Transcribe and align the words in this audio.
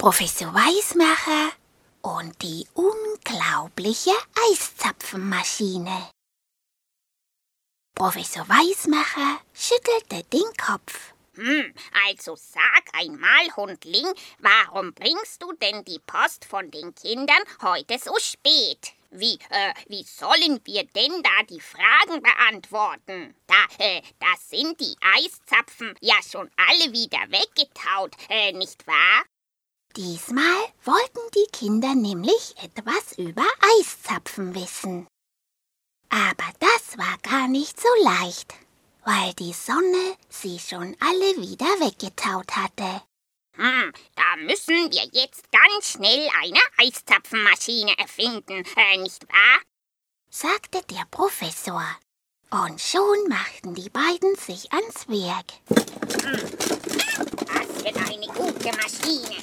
Professor 0.00 0.48
Weismacher 0.54 1.52
und 2.00 2.40
die 2.40 2.66
unglaubliche 2.72 4.12
Eiszapfenmaschine. 4.48 6.08
Professor 7.94 8.48
Weismacher 8.48 9.40
schüttelte 9.52 10.24
den 10.30 10.50
Kopf. 10.56 11.12
Hm, 11.34 11.74
also 12.08 12.34
sag 12.34 12.82
einmal, 12.94 13.54
Hundling, 13.54 14.10
warum 14.38 14.94
bringst 14.94 15.42
du 15.42 15.52
denn 15.52 15.84
die 15.84 16.00
Post 16.06 16.46
von 16.46 16.70
den 16.70 16.94
Kindern 16.94 17.42
heute 17.60 17.98
so 17.98 18.14
spät? 18.18 18.94
Wie, 19.10 19.38
äh, 19.50 19.74
wie 19.88 20.04
sollen 20.04 20.62
wir 20.64 20.84
denn 20.84 21.22
da 21.22 21.42
die 21.46 21.60
Fragen 21.60 22.22
beantworten? 22.22 23.34
Da, 23.46 23.84
äh, 23.84 24.00
da 24.18 24.28
sind 24.38 24.80
die 24.80 24.96
Eiszapfen 25.18 25.94
ja 26.00 26.16
schon 26.26 26.50
alle 26.56 26.90
wieder 26.90 27.20
weggetaut, 27.30 28.16
äh, 28.30 28.52
nicht 28.52 28.86
wahr? 28.86 29.24
Diesmal 29.96 30.62
wollten 30.84 31.20
die 31.34 31.50
Kinder 31.50 31.96
nämlich 31.96 32.54
etwas 32.62 33.18
über 33.18 33.44
Eiszapfen 33.78 34.54
wissen. 34.54 35.08
Aber 36.08 36.46
das 36.60 36.96
war 36.96 37.18
gar 37.22 37.48
nicht 37.48 37.80
so 37.80 37.88
leicht, 38.04 38.54
weil 39.04 39.34
die 39.34 39.52
Sonne 39.52 40.16
sie 40.28 40.60
schon 40.60 40.96
alle 41.00 41.42
wieder 41.42 41.66
weggetaut 41.80 42.56
hatte. 42.56 43.02
Hm, 43.56 43.92
da 44.14 44.36
müssen 44.36 44.92
wir 44.92 45.08
jetzt 45.12 45.50
ganz 45.50 45.90
schnell 45.90 46.28
eine 46.40 46.60
Eiszapfenmaschine 46.78 47.98
erfinden, 47.98 48.64
äh, 48.76 48.96
nicht 48.98 49.26
wahr? 49.28 49.60
sagte 50.30 50.82
der 50.88 51.04
Professor. 51.10 51.84
Und 52.50 52.80
schon 52.80 53.28
machten 53.28 53.74
die 53.74 53.90
beiden 53.90 54.36
sich 54.36 54.72
ans 54.72 55.08
Werk. 55.08 55.52
Hm, 55.68 56.40
das 57.46 57.84
wird 57.84 57.96
eine 57.96 58.26
gute 58.28 58.76
Maschine. 58.76 59.36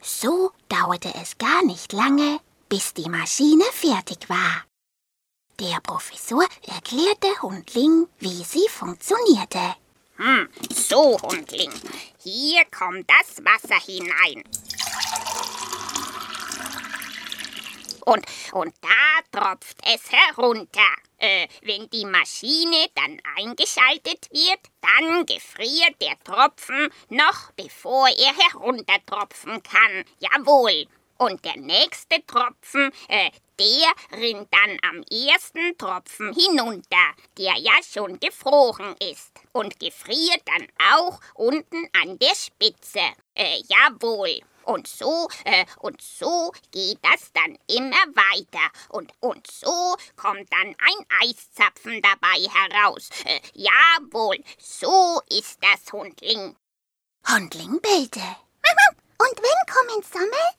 So 0.00 0.52
dauerte 0.68 1.12
es 1.20 1.38
gar 1.38 1.64
nicht 1.64 1.92
lange, 1.92 2.40
bis 2.68 2.94
die 2.94 3.08
Maschine 3.08 3.64
fertig 3.72 4.28
war. 4.28 4.64
Der 5.60 5.80
Professor 5.80 6.44
erklärte 6.66 7.28
Hundling, 7.42 8.08
wie 8.18 8.42
sie 8.44 8.68
funktionierte. 8.68 9.76
Hm, 10.16 10.48
so, 10.70 11.18
Hundling. 11.22 11.72
Hier 12.18 12.64
kommt 12.66 13.08
das 13.08 13.44
Wasser 13.44 13.80
hinein. 13.84 14.44
Und, 18.04 18.24
und 18.52 18.74
da 18.80 19.40
tropft 19.40 19.78
es 19.84 20.10
herunter. 20.10 20.80
Äh, 21.22 21.46
wenn 21.62 21.88
die 21.90 22.04
Maschine 22.04 22.88
dann 22.96 23.22
eingeschaltet 23.36 24.28
wird, 24.32 24.58
dann 24.80 25.24
gefriert 25.24 25.94
der 26.00 26.18
Tropfen 26.24 26.92
noch 27.10 27.52
bevor 27.52 28.08
er 28.08 28.36
heruntertropfen 28.36 29.62
kann. 29.62 30.04
Jawohl. 30.18 30.88
Und 31.18 31.44
der 31.44 31.58
nächste 31.58 32.26
Tropfen, 32.26 32.90
äh, 33.06 33.30
der 33.56 34.18
rinnt 34.18 34.48
dann 34.50 34.76
am 34.90 35.04
ersten 35.04 35.78
Tropfen 35.78 36.34
hinunter, 36.34 37.14
der 37.38 37.56
ja 37.56 37.74
schon 37.88 38.18
gefroren 38.18 38.96
ist. 38.98 39.30
Und 39.52 39.78
gefriert 39.78 40.42
dann 40.46 40.66
auch 40.92 41.20
unten 41.34 41.88
an 42.02 42.18
der 42.18 42.34
Spitze. 42.34 43.12
Äh, 43.36 43.62
jawohl. 43.68 44.40
Und 44.64 44.86
so, 44.86 45.28
äh, 45.44 45.64
und 45.78 46.00
so 46.00 46.52
geht 46.70 46.98
das 47.02 47.32
dann 47.32 47.58
immer 47.66 48.04
weiter. 48.14 48.70
Und, 48.88 49.12
und 49.20 49.46
so 49.50 49.96
kommt 50.16 50.52
dann 50.52 50.74
ein 50.78 51.06
Eiszapfen 51.22 52.00
dabei 52.02 52.48
heraus. 52.48 53.08
Äh, 53.24 53.40
jawohl, 53.54 54.38
so 54.58 55.20
ist 55.30 55.58
das, 55.60 55.92
Hundling. 55.92 56.56
Hundling 57.28 57.80
bellte. 57.80 58.20
Und 59.18 59.38
wenn 59.38 59.74
kommen 59.74 60.02
Sommer? 60.02 60.54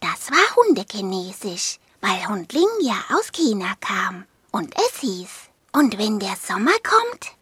Das 0.00 0.30
war 0.30 0.56
Hundekinesisch, 0.56 1.78
weil 2.00 2.28
Hundling 2.28 2.68
ja 2.80 3.02
aus 3.10 3.32
China 3.32 3.74
kam. 3.80 4.26
Und 4.52 4.74
es 4.76 5.00
hieß, 5.00 5.30
und 5.72 5.98
wenn 5.98 6.18
der 6.18 6.36
Sommer 6.36 6.76
kommt? 6.82 7.32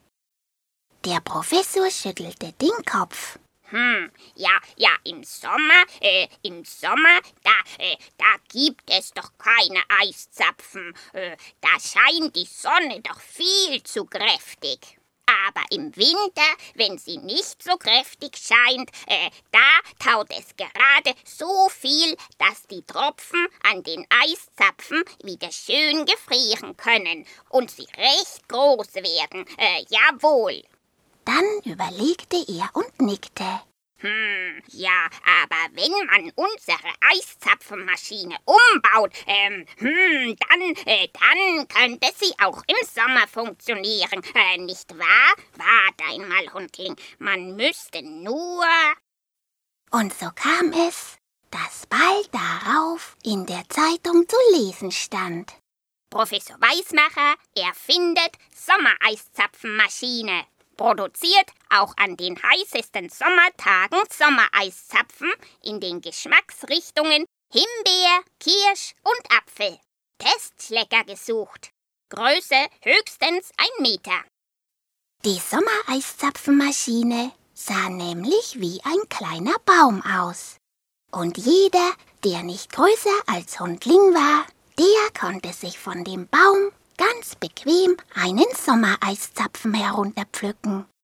Der 1.05 1.21
Professor 1.21 1.91
schüttelte 1.91 2.53
den 2.53 2.85
Kopf. 2.85 3.39
Hm, 3.71 4.13
ja, 4.37 4.61
ja, 4.77 4.91
im 5.03 5.25
Sommer, 5.25 5.85
äh, 6.01 6.29
im 6.43 6.65
Sommer, 6.65 7.21
da, 7.43 7.51
äh, 7.79 7.97
da 8.17 8.37
gibt 8.49 8.89
es 8.89 9.11
doch 9.13 9.33
keine 9.39 9.83
Eiszapfen. 10.01 10.95
Äh, 11.13 11.37
da 11.61 11.69
scheint 11.81 12.37
die 12.37 12.47
Sonne 12.47 13.01
doch 13.01 13.21
viel 13.21 13.83
zu 13.83 14.05
kräftig. 14.05 14.99
Aber 15.29 15.65
im 15.71 15.97
Winter, 15.97 16.47
wenn 16.75 16.99
sie 16.99 17.19
nicht 17.19 17.61
so 17.61 17.77
kräftig 17.77 18.37
scheint, 18.37 18.91
äh, 19.09 19.31
da 19.51 19.81
taut 19.99 20.31
es 20.31 20.55
gerade 20.57 21.19
so 21.25 21.69
viel, 21.69 22.17
dass 22.39 22.69
die 22.69 22.83
Tropfen 22.83 23.49
an 23.65 23.83
den 23.83 24.07
Eiszapfen 24.23 25.03
wieder 25.25 25.51
schön 25.51 26.07
gefrieren 26.07 26.77
können 26.77 27.27
und 27.49 27.73
sie 27.73 27.89
recht 27.97 28.49
groß 28.49 28.95
werden. 28.95 29.45
Äh, 29.59 29.85
jawohl. 29.89 30.63
Dann 31.27 31.45
überlegte 31.65 32.37
er 32.49 32.71
und 32.73 33.01
nickte. 33.01 33.45
Hm, 33.99 34.63
ja, 34.69 35.09
aber 35.43 35.73
wenn 35.73 36.07
man 36.07 36.31
unsere 36.37 36.93
Eiszapfenmaschine 37.01 38.37
umbaut, 38.45 39.13
ähm, 39.27 39.67
hm, 39.79 40.37
dann, 40.37 40.61
äh, 40.87 41.09
dann 41.13 41.67
könnte 41.67 42.09
sie 42.15 42.33
auch 42.43 42.63
im 42.69 42.77
Sommer 42.87 43.27
funktionieren, 43.27 44.23
äh, 44.35 44.59
nicht 44.59 44.97
wahr? 44.97 45.35
Wart 45.57 46.11
einmal, 46.11 46.53
Hundling, 46.55 46.95
man 47.19 47.57
müsste 47.57 48.03
nur... 48.03 48.65
Und 49.91 50.13
so 50.15 50.31
kam 50.35 50.73
es, 50.73 51.17
dass 51.51 51.87
bald 51.87 52.29
darauf 52.33 53.17
in 53.25 53.47
der 53.47 53.65
Zeitung 53.69 54.29
zu 54.29 54.37
lesen 54.53 54.93
stand. 54.93 55.55
Professor 56.11 56.57
Weismacher 56.61 57.35
erfindet 57.57 58.37
Sommereiszapfenmaschine 58.55 60.45
produziert 60.77 61.51
auch 61.71 61.95
an 61.97 62.17
den 62.17 62.37
heißesten 62.43 63.09
Sommertagen 63.09 64.01
Sommereiszapfen 64.11 65.33
in 65.63 65.81
den 65.81 66.01
Geschmacksrichtungen 66.01 67.25
Himbeer, 67.53 68.23
Kirsch 68.41 68.95
und 69.03 69.33
Apfel. 69.37 69.79
Testschlecker 70.19 71.05
gesucht. 71.05 71.71
Größe 72.11 72.67
höchstens 72.83 73.51
ein 73.57 73.83
Meter. 73.83 74.25
Die 75.25 75.39
Sommereiszapfenmaschine 75.39 77.33
sah 77.55 77.89
nämlich 77.89 78.61
wie 78.61 78.81
ein 78.85 79.09
kleiner 79.09 79.59
Baum 79.65 80.03
aus. 80.03 80.57
Und 81.11 81.39
jeder, 81.39 81.93
der 82.25 82.43
nicht 82.43 82.73
größer 82.73 83.23
als 83.27 83.59
Hundling 83.59 84.15
war, 84.15 84.47
der 84.79 85.11
konnte 85.19 85.53
sich 85.53 85.79
von 85.79 86.05
dem 86.05 86.29
Baum 86.29 86.71
ganz 86.97 87.35
bequem 87.37 87.97
einen 88.15 88.47
Sommereiszapfen 88.55 89.75
herunterpflücken. 89.75 90.87